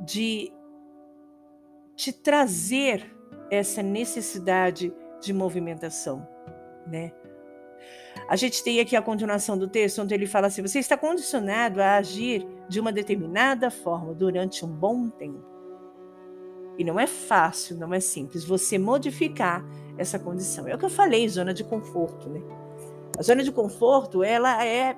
de 0.00 0.52
te 1.96 2.12
trazer 2.12 3.12
essa 3.50 3.82
necessidade 3.82 4.94
de 5.20 5.32
movimentação, 5.32 6.26
né? 6.86 7.12
A 8.28 8.36
gente 8.36 8.62
tem 8.62 8.78
aqui 8.78 8.94
a 8.94 9.00
continuação 9.00 9.56
do 9.56 9.66
texto, 9.66 10.02
onde 10.02 10.14
ele 10.14 10.26
fala 10.26 10.48
assim: 10.48 10.60
você 10.60 10.78
está 10.78 10.98
condicionado 10.98 11.80
a 11.80 11.96
agir 11.96 12.46
de 12.68 12.78
uma 12.78 12.92
determinada 12.92 13.70
forma 13.70 14.12
durante 14.12 14.66
um 14.66 14.68
bom 14.68 15.08
tempo. 15.08 15.42
E 16.76 16.84
não 16.84 17.00
é 17.00 17.06
fácil, 17.06 17.76
não 17.78 17.92
é 17.94 17.98
simples 17.98 18.44
você 18.44 18.78
modificar 18.78 19.64
essa 19.96 20.18
condição. 20.18 20.68
É 20.68 20.74
o 20.74 20.78
que 20.78 20.84
eu 20.84 20.90
falei, 20.90 21.26
zona 21.28 21.54
de 21.54 21.64
conforto, 21.64 22.28
né? 22.28 22.40
A 23.18 23.22
zona 23.22 23.42
de 23.42 23.50
conforto, 23.50 24.22
ela 24.22 24.64
é 24.64 24.94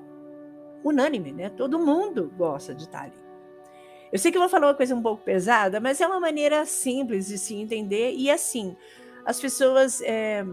unânime, 0.84 1.32
né? 1.32 1.49
Todo 1.50 1.78
mundo 1.78 2.32
gosta 2.37 2.75
de 2.75 2.82
estar 2.82 3.04
ali. 3.04 3.20
Eu 4.12 4.18
sei 4.18 4.32
que 4.32 4.37
eu 4.37 4.42
vou 4.42 4.50
falar 4.50 4.66
uma 4.66 4.75
coisa 4.75 4.94
um 4.94 5.00
pouco 5.00 5.22
pesada, 5.22 5.78
mas 5.78 6.00
é 6.00 6.06
uma 6.06 6.18
maneira 6.18 6.66
simples 6.66 7.28
de 7.28 7.38
se 7.38 7.54
entender. 7.54 8.12
E 8.12 8.28
assim, 8.28 8.76
as 9.25 9.40
pessoas 9.40 10.02
é, 10.02 10.44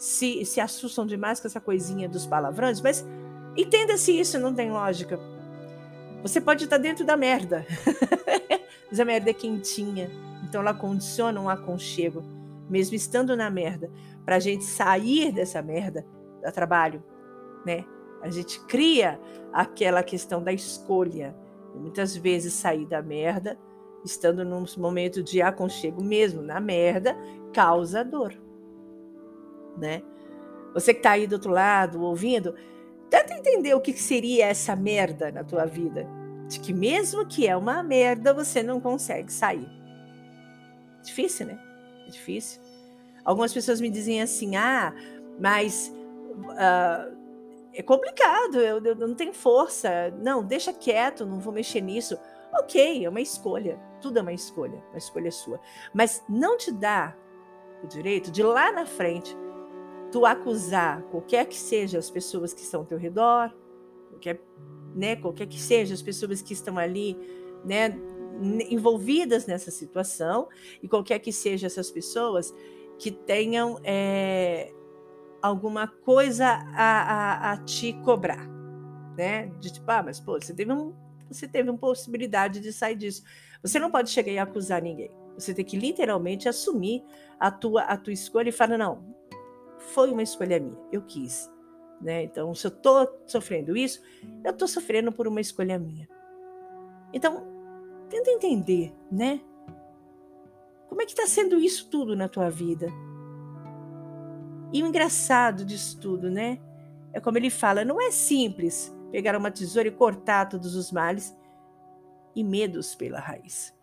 se, 0.00 0.46
se 0.46 0.62
assustam 0.62 1.04
demais 1.04 1.38
com 1.40 1.46
essa 1.46 1.60
coisinha 1.60 2.08
dos 2.08 2.26
palavrões, 2.26 2.80
mas 2.80 3.06
entenda 3.54 3.98
se 3.98 4.18
isso 4.18 4.38
não 4.38 4.54
tem 4.54 4.72
lógica. 4.72 5.20
Você 6.22 6.40
pode 6.40 6.64
estar 6.64 6.78
dentro 6.78 7.04
da 7.04 7.18
merda, 7.18 7.66
mas 8.90 8.98
a 8.98 9.04
merda 9.04 9.28
é 9.28 9.34
quentinha, 9.34 10.10
então 10.42 10.62
ela 10.62 10.72
condiciona 10.72 11.38
um 11.38 11.50
aconchego, 11.50 12.24
mesmo 12.68 12.96
estando 12.96 13.36
na 13.36 13.50
merda. 13.50 13.90
Para 14.24 14.36
a 14.36 14.40
gente 14.40 14.64
sair 14.64 15.32
dessa 15.32 15.60
merda, 15.60 16.06
dá 16.40 16.50
trabalho, 16.50 17.04
né? 17.66 17.84
A 18.22 18.30
gente 18.30 18.58
cria 18.60 19.20
aquela 19.52 20.02
questão 20.02 20.42
da 20.42 20.52
escolha 20.52 21.36
muitas 21.74 22.16
vezes 22.16 22.54
sair 22.54 22.86
da 22.86 23.02
merda, 23.02 23.58
estando 24.02 24.46
num 24.46 24.64
momento 24.78 25.22
de 25.22 25.42
aconchego 25.42 26.02
mesmo 26.02 26.40
na 26.40 26.58
merda, 26.58 27.14
causa 27.52 28.02
dor. 28.02 28.34
Né? 29.76 30.02
Você 30.74 30.92
que 30.92 31.00
está 31.00 31.12
aí 31.12 31.26
do 31.26 31.34
outro 31.34 31.50
lado, 31.50 32.02
ouvindo, 32.02 32.54
tenta 33.08 33.34
entender 33.34 33.74
o 33.74 33.80
que 33.80 33.92
seria 33.92 34.46
essa 34.46 34.76
merda 34.76 35.32
na 35.32 35.42
tua 35.42 35.64
vida. 35.64 36.06
De 36.48 36.60
que 36.60 36.72
mesmo 36.72 37.26
que 37.26 37.46
é 37.46 37.56
uma 37.56 37.82
merda, 37.82 38.32
você 38.34 38.62
não 38.62 38.80
consegue 38.80 39.32
sair. 39.32 39.68
Difícil, 41.02 41.46
né? 41.46 41.58
É 42.06 42.10
difícil. 42.10 42.60
Algumas 43.24 43.52
pessoas 43.52 43.80
me 43.80 43.90
dizem 43.90 44.20
assim: 44.20 44.56
ah, 44.56 44.92
mas 45.38 45.92
uh, 46.36 47.16
é 47.72 47.82
complicado, 47.82 48.56
eu, 48.56 48.82
eu, 48.84 48.96
não 48.96 49.14
tenho 49.14 49.32
força. 49.32 50.10
Não, 50.20 50.44
deixa 50.44 50.72
quieto, 50.72 51.24
não 51.24 51.38
vou 51.38 51.52
mexer 51.52 51.80
nisso. 51.80 52.18
Ok, 52.52 53.04
é 53.04 53.08
uma 53.08 53.20
escolha. 53.20 53.78
Tudo 54.00 54.18
é 54.18 54.22
uma 54.22 54.32
escolha, 54.32 54.82
uma 54.90 54.98
escolha 54.98 55.30
sua. 55.30 55.60
Mas 55.94 56.22
não 56.28 56.56
te 56.56 56.72
dá 56.72 57.16
o 57.82 57.86
direito 57.86 58.30
de 58.30 58.42
lá 58.42 58.72
na 58.72 58.86
frente 58.86 59.36
tu 60.10 60.26
acusar 60.26 61.02
qualquer 61.04 61.46
que 61.46 61.56
seja 61.56 61.98
as 61.98 62.10
pessoas 62.10 62.52
que 62.52 62.60
estão 62.60 62.80
ao 62.80 62.86
teu 62.86 62.98
redor, 62.98 63.54
qualquer, 64.08 64.40
né, 64.94 65.16
qualquer 65.16 65.46
que 65.46 65.60
seja 65.60 65.94
as 65.94 66.02
pessoas 66.02 66.42
que 66.42 66.52
estão 66.52 66.78
ali, 66.78 67.16
né, 67.64 67.98
envolvidas 68.70 69.46
nessa 69.46 69.70
situação 69.70 70.48
e 70.82 70.88
qualquer 70.88 71.18
que 71.18 71.32
seja 71.32 71.66
essas 71.66 71.90
pessoas 71.90 72.54
que 72.98 73.10
tenham 73.10 73.78
é, 73.84 74.72
alguma 75.42 75.86
coisa 75.86 76.46
a, 76.46 77.02
a, 77.02 77.52
a, 77.52 77.56
te 77.58 77.92
cobrar, 78.04 78.46
né? 79.16 79.50
De 79.58 79.72
tipo, 79.72 79.90
ah, 79.90 80.02
mas 80.02 80.20
pô, 80.20 80.40
você 80.40 80.54
teve, 80.54 80.72
um, 80.72 80.94
você 81.30 81.46
teve 81.48 81.70
uma 81.70 81.78
possibilidade 81.78 82.60
de 82.60 82.72
sair 82.72 82.96
disso. 82.96 83.22
Você 83.62 83.78
não 83.78 83.90
pode 83.90 84.10
chegar 84.10 84.32
e 84.32 84.38
acusar 84.38 84.82
ninguém. 84.82 85.10
Você 85.34 85.54
tem 85.54 85.64
que 85.64 85.78
literalmente 85.78 86.48
assumir 86.48 87.02
a 87.38 87.50
tua, 87.50 87.82
a 87.82 87.96
tua 87.96 88.12
escolha 88.12 88.50
e 88.50 88.52
falar, 88.52 88.76
não, 88.76 89.14
foi 89.80 90.10
uma 90.10 90.22
escolha 90.22 90.60
minha, 90.60 90.78
eu 90.92 91.02
quis. 91.02 91.50
Né? 92.00 92.22
Então, 92.24 92.54
se 92.54 92.66
eu 92.66 92.70
estou 92.70 93.22
sofrendo 93.26 93.76
isso, 93.76 94.00
eu 94.44 94.52
estou 94.52 94.66
sofrendo 94.66 95.12
por 95.12 95.26
uma 95.26 95.40
escolha 95.40 95.78
minha. 95.78 96.08
Então, 97.12 97.46
tenta 98.08 98.30
entender, 98.30 98.94
né? 99.10 99.40
Como 100.88 101.02
é 101.02 101.04
que 101.04 101.12
está 101.12 101.26
sendo 101.26 101.56
isso 101.58 101.88
tudo 101.90 102.16
na 102.16 102.28
tua 102.28 102.48
vida? 102.48 102.88
E 104.72 104.82
o 104.82 104.86
engraçado 104.86 105.64
disso 105.64 105.98
tudo, 106.00 106.30
né? 106.30 106.60
É 107.12 107.20
como 107.20 107.36
ele 107.38 107.50
fala: 107.50 107.84
não 107.84 108.00
é 108.00 108.10
simples 108.10 108.94
pegar 109.10 109.36
uma 109.36 109.50
tesoura 109.50 109.88
e 109.88 109.92
cortar 109.92 110.48
todos 110.48 110.74
os 110.74 110.90
males 110.90 111.36
e 112.34 112.44
medos 112.44 112.94
pela 112.94 113.18
raiz. 113.18 113.74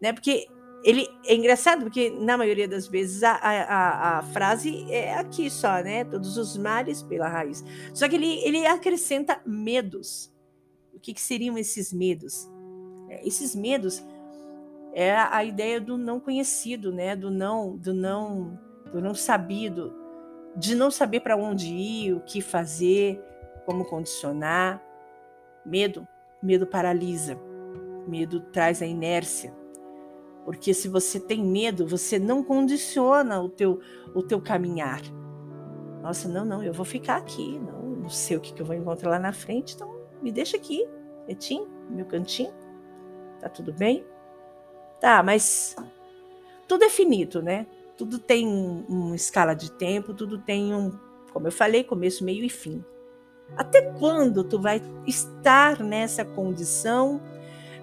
Né? 0.00 0.12
Porque 0.12 0.48
ele 0.84 1.08
é 1.26 1.34
engraçado, 1.34 1.82
porque 1.82 2.10
na 2.10 2.36
maioria 2.36 2.66
das 2.66 2.86
vezes 2.86 3.22
a, 3.22 3.32
a, 3.34 4.18
a 4.18 4.22
frase 4.24 4.90
é 4.90 5.14
aqui 5.14 5.48
só, 5.48 5.82
né? 5.82 6.04
Todos 6.04 6.36
os 6.36 6.56
males 6.56 7.02
pela 7.02 7.28
raiz. 7.28 7.64
Só 7.94 8.08
que 8.08 8.16
ele, 8.16 8.38
ele 8.44 8.66
acrescenta 8.66 9.40
medos. 9.46 10.32
O 10.92 10.98
que, 10.98 11.14
que 11.14 11.20
seriam 11.20 11.56
esses 11.56 11.92
medos? 11.92 12.50
É, 13.08 13.26
esses 13.26 13.54
medos 13.54 14.02
é 14.92 15.14
a 15.14 15.44
ideia 15.44 15.80
do 15.80 15.96
não 15.96 16.18
conhecido, 16.18 16.92
né? 16.92 17.14
Do 17.14 17.30
não, 17.30 17.76
do 17.76 17.94
não 17.94 18.58
do 18.92 19.00
não 19.00 19.14
sabido, 19.14 19.94
de 20.54 20.74
não 20.74 20.90
saber 20.90 21.20
para 21.20 21.36
onde 21.36 21.66
ir, 21.68 22.12
o 22.12 22.20
que 22.20 22.42
fazer, 22.42 23.22
como 23.64 23.84
condicionar. 23.84 24.82
Medo, 25.64 26.06
medo 26.42 26.66
paralisa. 26.66 27.38
Medo 28.06 28.40
traz 28.40 28.82
a 28.82 28.86
inércia. 28.86 29.61
Porque 30.44 30.74
se 30.74 30.88
você 30.88 31.20
tem 31.20 31.44
medo, 31.44 31.86
você 31.86 32.18
não 32.18 32.42
condiciona 32.42 33.40
o 33.40 33.48
teu 33.48 33.80
o 34.14 34.22
teu 34.22 34.40
caminhar. 34.40 35.00
Nossa, 36.02 36.28
não, 36.28 36.44
não, 36.44 36.62
eu 36.62 36.72
vou 36.72 36.84
ficar 36.84 37.16
aqui, 37.16 37.58
não, 37.58 37.82
não 37.82 38.08
sei 38.08 38.36
o 38.36 38.40
que, 38.40 38.52
que 38.52 38.60
eu 38.60 38.66
vou 38.66 38.74
encontrar 38.74 39.10
lá 39.10 39.18
na 39.18 39.32
frente, 39.32 39.74
então 39.74 39.94
me 40.20 40.32
deixa 40.32 40.56
aqui, 40.56 40.86
quietinho, 41.26 41.68
meu 41.88 42.04
cantinho. 42.04 42.52
Tá 43.40 43.48
tudo 43.48 43.72
bem? 43.72 44.04
Tá, 45.00 45.22
mas 45.22 45.76
tudo 46.66 46.84
é 46.84 46.90
finito, 46.90 47.40
né? 47.40 47.66
tudo 48.02 48.18
tem 48.18 48.46
um, 48.46 48.84
uma 48.88 49.16
escala 49.16 49.54
de 49.54 49.70
tempo, 49.70 50.12
tudo 50.12 50.38
tem 50.38 50.74
um, 50.74 50.90
como 51.32 51.46
eu 51.46 51.52
falei, 51.52 51.84
começo, 51.84 52.24
meio 52.24 52.44
e 52.44 52.48
fim. 52.48 52.84
Até 53.56 53.82
quando 53.92 54.42
tu 54.42 54.60
vai 54.60 54.82
estar 55.06 55.80
nessa 55.80 56.24
condição 56.24 57.20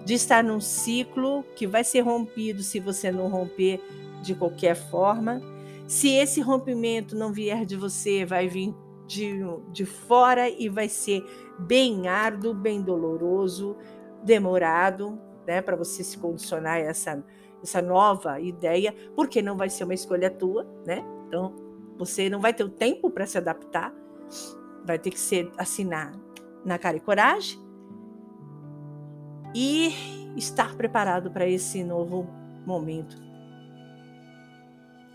de 0.04 0.14
estar 0.14 0.42
num 0.42 0.60
ciclo 0.60 1.44
que 1.54 1.66
vai 1.66 1.84
ser 1.84 2.00
rompido 2.00 2.62
se 2.62 2.80
você 2.80 3.10
não 3.10 3.28
romper 3.28 3.80
de 4.22 4.34
qualquer 4.34 4.74
forma? 4.74 5.40
Se 5.86 6.08
esse 6.08 6.40
rompimento 6.40 7.16
não 7.16 7.32
vier 7.32 7.64
de 7.66 7.76
você, 7.76 8.24
vai 8.24 8.48
vir 8.48 8.74
de, 9.06 9.40
de 9.72 9.84
fora 9.84 10.48
e 10.48 10.68
vai 10.68 10.88
ser 10.88 11.24
bem 11.58 12.06
árduo, 12.06 12.54
bem 12.54 12.80
doloroso, 12.80 13.76
demorado, 14.22 15.18
né, 15.46 15.60
para 15.60 15.76
você 15.76 16.04
se 16.04 16.16
condicionar 16.18 16.74
a 16.74 16.78
essa 16.78 17.24
essa 17.62 17.82
nova 17.82 18.40
ideia, 18.40 18.94
porque 19.14 19.42
não 19.42 19.56
vai 19.56 19.68
ser 19.68 19.84
uma 19.84 19.92
escolha 19.92 20.30
tua, 20.30 20.64
né? 20.86 21.04
Então, 21.26 21.54
você 21.98 22.30
não 22.30 22.40
vai 22.40 22.54
ter 22.54 22.64
o 22.64 22.70
tempo 22.70 23.10
para 23.10 23.26
se 23.26 23.36
adaptar, 23.36 23.94
vai 24.84 24.98
ter 24.98 25.10
que 25.10 25.20
ser 25.20 25.50
assinar 25.58 26.12
na 26.64 26.78
cara 26.78 26.96
e 26.96 27.00
coragem 27.00 27.60
e 29.54 29.92
estar 30.36 30.76
preparado 30.76 31.30
para 31.30 31.48
esse 31.48 31.82
novo 31.82 32.26
momento. 32.66 33.16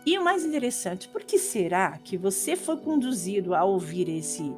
E 0.05 0.17
o 0.19 0.23
mais 0.23 0.45
interessante, 0.45 1.09
por 1.09 1.23
que 1.23 1.37
será 1.37 1.97
que 1.97 2.17
você 2.17 2.55
foi 2.55 2.77
conduzido 2.77 3.55
a 3.55 3.63
ouvir 3.63 4.07
esse 4.07 4.55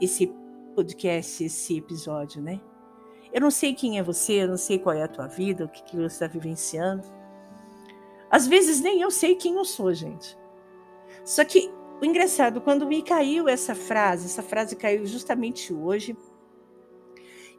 esse 0.00 0.32
podcast, 0.74 1.44
esse 1.44 1.76
episódio, 1.76 2.40
né? 2.40 2.58
Eu 3.32 3.40
não 3.40 3.50
sei 3.50 3.74
quem 3.74 3.98
é 3.98 4.02
você, 4.02 4.42
eu 4.42 4.48
não 4.48 4.56
sei 4.56 4.78
qual 4.78 4.94
é 4.94 5.02
a 5.02 5.08
tua 5.08 5.26
vida, 5.26 5.64
o 5.64 5.68
que, 5.68 5.82
que 5.82 5.96
você 5.96 6.06
está 6.06 6.26
vivenciando. 6.26 7.06
Às 8.30 8.46
vezes 8.46 8.80
nem 8.80 9.00
eu 9.00 9.10
sei 9.10 9.34
quem 9.34 9.56
eu 9.56 9.64
sou, 9.64 9.92
gente. 9.92 10.38
Só 11.24 11.44
que 11.44 11.70
o 12.00 12.04
engraçado, 12.04 12.60
quando 12.60 12.86
me 12.86 13.02
caiu 13.02 13.48
essa 13.48 13.74
frase, 13.74 14.26
essa 14.26 14.42
frase 14.42 14.74
caiu 14.74 15.04
justamente 15.04 15.72
hoje, 15.72 16.16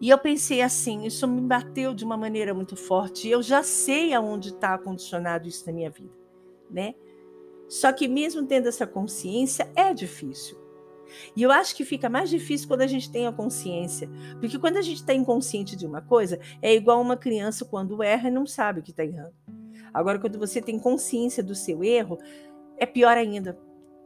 e 0.01 0.09
eu 0.09 0.17
pensei 0.17 0.63
assim, 0.63 1.05
isso 1.05 1.27
me 1.27 1.39
bateu 1.39 1.93
de 1.93 2.03
uma 2.03 2.17
maneira 2.17 2.55
muito 2.55 2.75
forte. 2.75 3.29
Eu 3.29 3.43
já 3.43 3.61
sei 3.61 4.13
aonde 4.15 4.49
está 4.49 4.75
condicionado 4.75 5.47
isso 5.47 5.63
na 5.67 5.71
minha 5.71 5.91
vida, 5.91 6.11
né? 6.69 6.95
Só 7.69 7.93
que 7.93 8.07
mesmo 8.07 8.47
tendo 8.47 8.67
essa 8.67 8.87
consciência, 8.87 9.71
é 9.75 9.93
difícil. 9.93 10.59
E 11.35 11.43
eu 11.43 11.51
acho 11.51 11.75
que 11.75 11.85
fica 11.85 12.09
mais 12.09 12.31
difícil 12.31 12.67
quando 12.67 12.81
a 12.81 12.87
gente 12.87 13.11
tem 13.11 13.27
a 13.27 13.31
consciência. 13.31 14.09
Porque 14.39 14.57
quando 14.57 14.77
a 14.77 14.81
gente 14.81 14.97
está 14.97 15.13
inconsciente 15.13 15.75
de 15.75 15.85
uma 15.85 16.01
coisa, 16.01 16.39
é 16.63 16.73
igual 16.73 16.99
uma 16.99 17.15
criança 17.15 17.63
quando 17.63 18.01
erra 18.01 18.27
e 18.27 18.31
não 18.31 18.47
sabe 18.47 18.79
o 18.79 18.83
que 18.83 18.89
está 18.91 19.05
errando. 19.05 19.35
Agora, 19.93 20.17
quando 20.17 20.39
você 20.39 20.61
tem 20.61 20.79
consciência 20.79 21.43
do 21.43 21.53
seu 21.53 21.83
erro, 21.83 22.17
é 22.75 22.87
pior 22.87 23.15
ainda. 23.15 23.55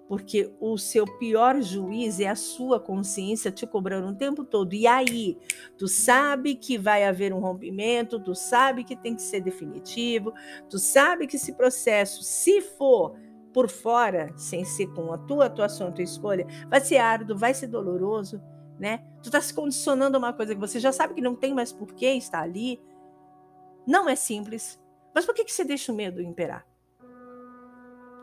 Porque 0.08 0.54
o 0.60 0.78
seu 0.78 1.06
pior 1.18 1.62
juiz 1.62 2.20
é 2.20 2.28
a 2.28 2.36
sua 2.36 2.80
consciência 2.80 3.52
te 3.52 3.66
cobrando 3.66 4.08
o 4.10 4.16
tempo 4.16 4.44
todo. 4.44 4.74
E 4.74 4.86
aí, 4.86 5.38
tu 5.78 5.88
sabe 5.88 6.56
que 6.56 6.78
vai 6.78 7.04
haver 7.06 7.34
um 7.34 7.40
rompimento, 7.40 8.20
tu 8.20 8.36
sabe 8.36 8.84
que 8.84 8.96
tem 8.96 9.16
que 9.16 9.22
ser 9.24 9.42
definitivo, 9.42 10.32
tu 10.70 10.78
sabe 10.78 11.26
que 11.26 11.38
esse 11.38 11.54
processo, 11.54 12.22
se 12.24 12.62
for 12.62 13.16
por 13.52 13.70
fora, 13.70 14.32
sem 14.36 14.66
ser 14.66 14.88
com 14.88 15.14
a 15.14 15.18
tua 15.18 15.46
atuação, 15.46 15.88
a 15.88 15.92
tua 15.92 16.04
escolha, 16.04 16.46
vai 16.70 16.82
ser 16.82 16.98
árduo, 16.98 17.38
vai 17.38 17.54
ser 17.54 17.68
doloroso, 17.68 18.42
né? 18.78 19.04
Tu 19.24 19.30
está 19.30 19.40
se 19.40 19.54
condicionando 19.54 20.18
a 20.18 20.20
uma 20.20 20.34
coisa 20.34 20.54
que 20.54 20.60
você 20.60 20.80
já 20.80 20.92
sabe 20.92 21.14
que 21.14 21.22
não 21.22 21.36
tem 21.36 21.54
mais 21.54 21.72
por 21.72 21.94
que 21.94 22.06
estar 22.06 22.42
ali. 22.42 22.80
Não 23.88 24.10
é 24.10 24.16
simples. 24.16 24.80
Mas 25.14 25.26
por 25.26 25.34
que, 25.34 25.46
que 25.46 25.54
você 25.54 25.64
deixa 25.64 25.92
o 25.92 25.96
medo 25.96 26.22
imperar? 26.22 26.68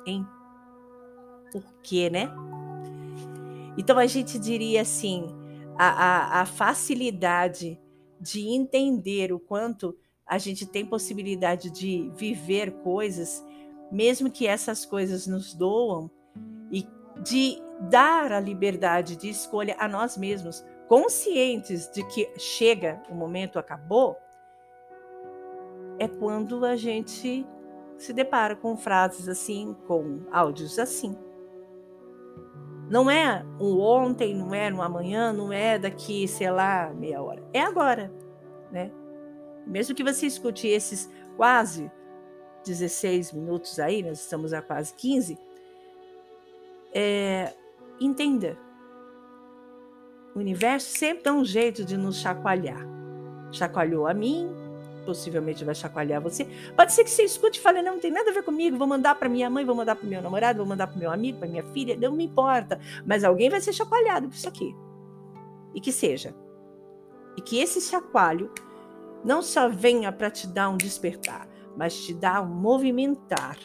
Hein? 0.06 0.26
Por 1.52 1.62
quê, 1.82 2.08
né? 2.10 2.30
Então 3.76 3.98
a 3.98 4.06
gente 4.06 4.38
diria 4.38 4.82
assim: 4.82 5.26
a, 5.78 5.86
a, 5.86 6.40
a 6.40 6.46
facilidade 6.46 7.78
de 8.20 8.48
entender 8.48 9.32
o 9.32 9.38
quanto 9.38 9.96
a 10.26 10.38
gente 10.38 10.64
tem 10.64 10.86
possibilidade 10.86 11.70
de 11.70 12.10
viver 12.14 12.72
coisas, 12.82 13.44
mesmo 13.90 14.30
que 14.30 14.46
essas 14.46 14.86
coisas 14.86 15.26
nos 15.26 15.52
doam, 15.52 16.10
e 16.70 16.86
de 17.22 17.58
dar 17.90 18.32
a 18.32 18.40
liberdade 18.40 19.16
de 19.16 19.28
escolha 19.28 19.76
a 19.78 19.88
nós 19.88 20.16
mesmos, 20.16 20.64
conscientes 20.88 21.90
de 21.90 22.06
que 22.08 22.30
chega, 22.38 23.02
o 23.10 23.14
momento 23.14 23.58
acabou, 23.58 24.16
é 25.98 26.08
quando 26.08 26.64
a 26.64 26.76
gente 26.76 27.46
se 27.98 28.12
depara 28.12 28.56
com 28.56 28.76
frases 28.76 29.28
assim, 29.28 29.76
com 29.86 30.20
áudios 30.30 30.78
assim. 30.78 31.16
Não 32.88 33.10
é 33.10 33.44
um 33.60 33.80
ontem, 33.80 34.34
não 34.34 34.54
é 34.54 34.70
no 34.70 34.82
amanhã, 34.82 35.32
não 35.32 35.52
é 35.52 35.78
daqui, 35.78 36.26
sei 36.28 36.50
lá, 36.50 36.92
meia 36.92 37.22
hora. 37.22 37.42
É 37.52 37.60
agora, 37.60 38.12
né? 38.70 38.90
Mesmo 39.66 39.94
que 39.94 40.04
você 40.04 40.26
escute 40.26 40.66
esses 40.66 41.10
quase 41.36 41.90
16 42.64 43.32
minutos 43.32 43.78
aí, 43.78 44.02
nós 44.02 44.20
estamos 44.20 44.52
a 44.52 44.60
quase 44.60 44.94
15, 44.94 45.38
é, 46.92 47.54
entenda. 48.00 48.58
O 50.34 50.38
universo 50.38 50.98
sempre 50.98 51.24
dá 51.24 51.32
um 51.32 51.44
jeito 51.44 51.84
de 51.84 51.96
nos 51.96 52.16
chacoalhar. 52.20 52.86
Chacoalhou 53.50 54.06
a 54.06 54.14
mim, 54.14 54.50
possivelmente 55.02 55.64
vai 55.64 55.74
chacoalhar 55.74 56.20
você. 56.20 56.46
Pode 56.76 56.92
ser 56.92 57.04
que 57.04 57.10
você 57.10 57.24
escute 57.24 57.58
e 57.58 57.62
fale: 57.62 57.82
não, 57.82 57.94
não 57.94 58.00
tem 58.00 58.10
nada 58.10 58.30
a 58.30 58.32
ver 58.32 58.42
comigo, 58.42 58.76
vou 58.76 58.86
mandar 58.86 59.14
para 59.14 59.28
minha 59.28 59.48
mãe, 59.50 59.64
vou 59.64 59.74
mandar 59.74 59.96
para 59.96 60.08
meu 60.08 60.22
namorado, 60.22 60.58
vou 60.58 60.66
mandar 60.66 60.86
para 60.86 60.98
meu 60.98 61.10
amigo, 61.10 61.38
para 61.38 61.48
minha 61.48 61.64
filha, 61.64 61.96
não 61.96 62.12
me 62.12 62.24
importa. 62.24 62.80
Mas 63.06 63.24
alguém 63.24 63.50
vai 63.50 63.60
ser 63.60 63.72
chacoalhado 63.72 64.28
por 64.28 64.34
isso 64.34 64.48
aqui. 64.48 64.74
E 65.74 65.80
que 65.80 65.92
seja. 65.92 66.34
E 67.36 67.40
que 67.40 67.58
esse 67.58 67.80
chacoalho 67.80 68.50
não 69.24 69.42
só 69.42 69.68
venha 69.68 70.10
para 70.12 70.30
te 70.30 70.46
dar 70.46 70.68
um 70.68 70.76
despertar, 70.76 71.48
mas 71.76 72.04
te 72.04 72.12
dar 72.14 72.42
um 72.42 72.48
movimentar. 72.48 73.58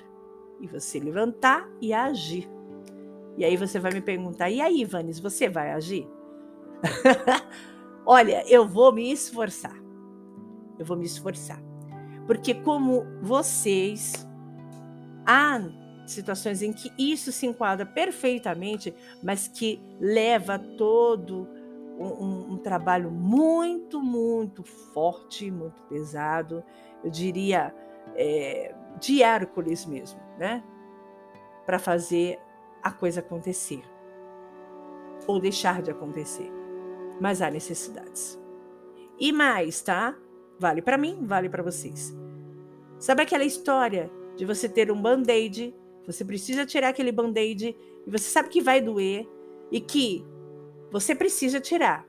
E 0.60 0.68
você 0.68 1.00
levantar 1.00 1.70
e 1.80 1.94
agir. 1.94 2.50
E 3.38 3.46
aí 3.46 3.56
você 3.56 3.80
vai 3.80 3.92
me 3.92 4.02
perguntar: 4.02 4.50
e 4.50 4.60
aí, 4.62 4.84
Vanes, 4.84 5.20
você 5.20 5.48
vai 5.48 5.72
agir? 5.72 6.08
Olha, 8.06 8.44
eu 8.48 8.68
vou 8.68 8.94
me 8.94 9.12
esforçar 9.12 9.87
eu 10.78 10.86
vou 10.86 10.98
me 10.98 11.06
esforçar. 11.06 11.62
Porque, 12.26 12.54
como 12.54 13.06
vocês, 13.22 14.28
há 15.26 15.62
situações 16.06 16.62
em 16.62 16.72
que 16.72 16.92
isso 16.98 17.32
se 17.32 17.46
enquadra 17.46 17.86
perfeitamente, 17.86 18.94
mas 19.22 19.48
que 19.48 19.82
leva 20.00 20.58
todo 20.58 21.48
um, 22.00 22.54
um, 22.54 22.58
trabalho 22.58 23.10
muito, 23.10 24.02
muito 24.02 24.64
forte, 24.64 25.50
muito 25.50 25.82
pesado, 25.84 26.64
eu 27.04 27.10
diria 27.10 27.74
é, 28.16 28.74
de 29.00 29.24
Hércules 29.24 29.86
mesmo, 29.86 30.20
né? 30.38 30.64
Para 31.66 31.80
fazer 31.80 32.40
a 32.84 32.92
coisa 32.92 33.20
acontecer 33.20 33.84
ou 35.26 35.40
deixar 35.40 35.82
de 35.82 35.92
acontecer. 35.92 36.52
Mas 37.20 37.42
há 37.42 37.50
necessidades. 37.50 38.40
E 39.20 39.32
mais, 39.32 39.82
tá? 39.82 40.16
Vale 40.60 40.82
para 40.82 40.98
mim, 40.98 41.20
vale 41.24 41.50
para 41.50 41.64
vocês. 41.64 42.16
Sabe 43.00 43.22
aquela 43.22 43.44
história 43.44 44.12
de 44.36 44.46
você 44.46 44.68
ter 44.68 44.92
um 44.92 45.02
band-aid, 45.02 45.74
você 46.06 46.24
precisa 46.26 46.66
tirar 46.66 46.90
aquele 46.90 47.12
band-aid 47.12 47.76
e 48.06 48.10
você 48.12 48.30
sabe 48.30 48.50
que 48.50 48.62
vai 48.62 48.82
doer 48.82 49.28
e 49.72 49.80
que 49.80 50.26
você 50.92 51.14
precisa 51.14 51.60
tirar. 51.60 52.06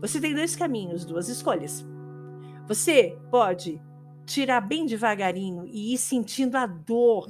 Você 0.00 0.20
tem 0.20 0.34
dois 0.34 0.56
caminhos, 0.56 1.04
duas 1.04 1.28
escolhas. 1.28 1.86
Você 2.66 3.18
pode 3.30 3.80
tirar 4.26 4.60
bem 4.60 4.86
devagarinho 4.86 5.64
e 5.66 5.94
ir 5.94 5.98
sentindo 5.98 6.56
a 6.56 6.66
dor 6.66 7.28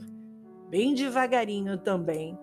bem 0.68 0.94
devagarinho 0.94 1.79
também 1.79 2.38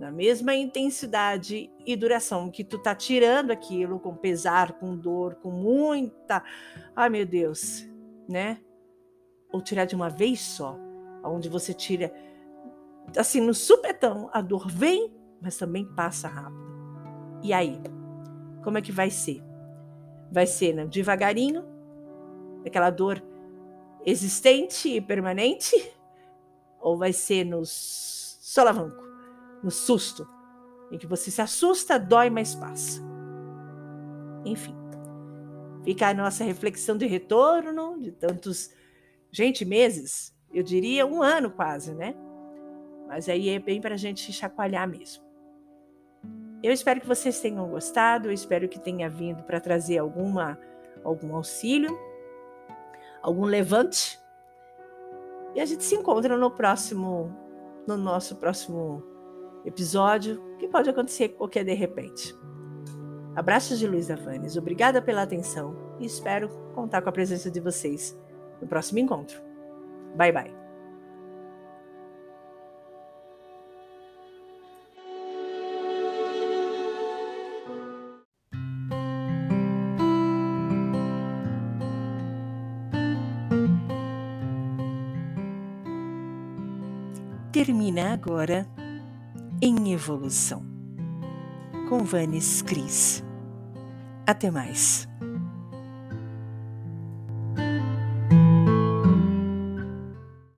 na 0.00 0.10
mesma 0.10 0.54
intensidade 0.54 1.70
e 1.84 1.94
duração 1.94 2.50
que 2.50 2.64
tu 2.64 2.78
tá 2.78 2.94
tirando 2.94 3.50
aquilo 3.50 4.00
com 4.00 4.16
pesar, 4.16 4.72
com 4.72 4.96
dor, 4.96 5.34
com 5.34 5.50
muita, 5.50 6.42
ai 6.96 7.10
meu 7.10 7.26
Deus, 7.26 7.86
né? 8.26 8.58
Ou 9.52 9.60
tirar 9.60 9.84
de 9.84 9.94
uma 9.94 10.08
vez 10.08 10.40
só, 10.40 10.74
onde 11.22 11.50
você 11.50 11.74
tira 11.74 12.10
assim 13.14 13.42
no 13.42 13.52
supetão, 13.52 14.30
a 14.32 14.40
dor 14.40 14.70
vem, 14.70 15.12
mas 15.38 15.58
também 15.58 15.84
passa 15.84 16.28
rápido. 16.28 16.70
E 17.42 17.52
aí, 17.52 17.78
como 18.64 18.78
é 18.78 18.82
que 18.82 18.92
vai 18.92 19.10
ser? 19.10 19.42
Vai 20.32 20.46
ser 20.46 20.72
né, 20.72 20.86
devagarinho, 20.86 21.62
aquela 22.64 22.88
dor 22.88 23.22
existente 24.06 24.88
e 24.88 24.98
permanente, 24.98 25.76
ou 26.80 26.96
vai 26.96 27.12
ser 27.12 27.44
nos 27.44 28.38
solavanco? 28.40 29.09
No 29.62 29.70
susto, 29.70 30.28
em 30.90 30.98
que 30.98 31.06
você 31.06 31.30
se 31.30 31.40
assusta, 31.40 31.98
dói, 31.98 32.30
mas 32.30 32.54
passa. 32.54 33.02
Enfim, 34.44 34.74
fica 35.84 36.08
a 36.08 36.14
nossa 36.14 36.44
reflexão 36.44 36.96
de 36.96 37.06
retorno 37.06 38.00
de 38.00 38.10
tantos, 38.12 38.70
gente, 39.30 39.64
meses, 39.64 40.34
eu 40.52 40.62
diria 40.62 41.06
um 41.06 41.22
ano 41.22 41.50
quase, 41.50 41.94
né? 41.94 42.14
Mas 43.06 43.28
aí 43.28 43.48
é 43.48 43.58
bem 43.58 43.80
para 43.80 43.94
a 43.94 43.98
gente 43.98 44.32
chacoalhar 44.32 44.88
mesmo. 44.88 45.24
Eu 46.62 46.72
espero 46.72 47.00
que 47.00 47.06
vocês 47.06 47.40
tenham 47.40 47.68
gostado, 47.68 48.28
eu 48.28 48.32
espero 48.32 48.68
que 48.68 48.78
tenha 48.78 49.08
vindo 49.08 49.42
para 49.44 49.60
trazer 49.60 49.98
alguma, 49.98 50.58
algum 51.02 51.34
auxílio, 51.34 51.98
algum 53.22 53.44
levante. 53.44 54.20
E 55.54 55.60
a 55.60 55.64
gente 55.64 55.82
se 55.84 55.94
encontra 55.94 56.36
no 56.36 56.50
próximo, 56.50 57.34
no 57.86 57.96
nosso 57.96 58.36
próximo 58.36 59.02
episódio 59.64 60.42
que 60.58 60.68
pode 60.68 60.90
acontecer 60.90 61.30
qualquer 61.30 61.64
de 61.64 61.74
repente. 61.74 62.34
Abraços 63.34 63.78
de 63.78 63.86
Luiz 63.86 64.10
Avanes, 64.10 64.56
obrigada 64.56 65.00
pela 65.00 65.22
atenção 65.22 65.76
e 65.98 66.06
espero 66.06 66.48
contar 66.74 67.02
com 67.02 67.08
a 67.08 67.12
presença 67.12 67.50
de 67.50 67.60
vocês 67.60 68.18
no 68.60 68.66
próximo 68.66 68.98
encontro. 68.98 69.40
Bye 70.16 70.32
bye. 70.32 70.60
Termina 87.52 88.14
agora 88.14 88.66
em 89.62 89.92
evolução. 89.92 90.64
Com 91.88 91.98
Vanes 91.98 92.62
Cris. 92.62 93.22
Até 94.26 94.50
mais. 94.50 95.06